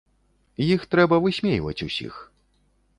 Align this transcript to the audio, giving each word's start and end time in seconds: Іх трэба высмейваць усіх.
Іх 0.69 0.81
трэба 0.95 1.21
высмейваць 1.27 1.77
усіх. 1.91 2.13